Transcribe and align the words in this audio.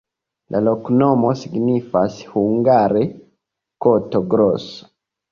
La 0.53 0.59
loknomo 0.67 1.33
signifas 1.41 2.15
hungare 2.29 3.03
koto-groso. 3.87 4.89